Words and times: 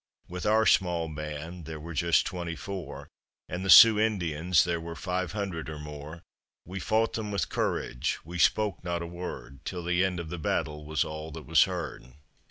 With 0.27 0.47
our 0.47 0.65
small 0.65 1.09
band, 1.09 1.65
there 1.65 1.79
were 1.79 1.93
just 1.93 2.25
twenty 2.25 2.55
four, 2.55 3.07
And 3.47 3.63
the 3.63 3.69
Sioux 3.69 3.99
Indians 3.99 4.63
there 4.63 4.81
were 4.81 4.95
five 4.95 5.33
hundred 5.33 5.69
or 5.69 5.77
more, 5.77 6.23
We 6.65 6.79
fought 6.79 7.13
them 7.13 7.29
with 7.31 7.49
courage; 7.49 8.17
we 8.25 8.39
spoke 8.39 8.83
not 8.83 9.03
a 9.03 9.05
word, 9.05 9.63
Till 9.63 9.83
the 9.83 10.03
end 10.03 10.19
of 10.19 10.29
the 10.29 10.39
battle 10.39 10.87
was 10.87 11.03
all 11.05 11.29
that 11.33 11.45
was 11.45 11.65
heard. 11.65 12.13